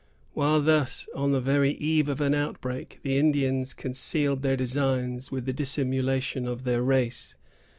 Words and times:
While 0.33 0.61
thus 0.63 1.07
on 1.13 1.31
the 1.31 1.39
very 1.39 1.73
eve 1.73 2.09
of 2.09 2.21
an 2.21 2.33
outbreak, 2.33 2.97
the 3.03 3.19
Indians 3.19 3.75
concealed 3.75 4.41
their 4.41 4.57
designs 4.57 5.31
with 5.31 5.45
the 5.45 5.53
dissimulation 5.53 6.47
of 6.47 6.63
their 6.63 6.81
race. 6.81 7.35